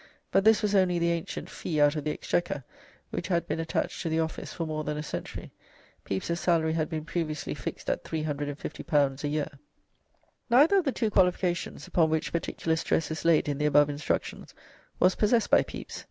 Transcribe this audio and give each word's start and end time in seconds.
but 0.31 0.43
this 0.43 0.63
was 0.63 0.73
only 0.73 0.97
the 0.97 1.11
ancient 1.11 1.47
"fee 1.47 1.79
out 1.79 1.95
of 1.95 2.03
the 2.03 2.09
Exchequer," 2.09 2.63
which 3.11 3.27
had 3.27 3.45
been 3.45 3.59
attached 3.59 4.01
to 4.01 4.09
the 4.09 4.19
office 4.19 4.51
for 4.51 4.65
more 4.65 4.83
than 4.83 4.97
a 4.97 5.03
century. 5.03 5.51
Pepys's 6.05 6.39
salary 6.39 6.73
had 6.73 6.89
been 6.89 7.05
previously 7.05 7.53
fixed 7.53 7.87
at 7.87 8.03
L350 8.03 9.23
a 9.23 9.27
year. 9.27 9.59
Neither 10.49 10.79
of 10.79 10.85
the 10.85 10.91
two 10.91 11.11
qualifications 11.11 11.85
upon 11.87 12.09
which 12.09 12.31
particular 12.33 12.75
stress 12.77 13.11
is 13.11 13.25
laid 13.25 13.47
in 13.47 13.59
the 13.59 13.67
above 13.67 13.91
Instructions 13.91 14.55
was 14.99 15.13
possessed 15.13 15.51
by 15.51 15.61
Pepys. 15.61 15.99